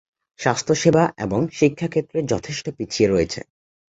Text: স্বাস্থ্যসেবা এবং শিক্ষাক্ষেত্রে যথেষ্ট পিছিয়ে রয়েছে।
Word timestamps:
স্বাস্থ্যসেবা 0.39 1.03
এবং 1.17 1.39
শিক্ষাক্ষেত্রে 1.51 2.19
যথেষ্ট 2.23 2.65
পিছিয়ে 2.77 3.07
রয়েছে। 3.07 3.39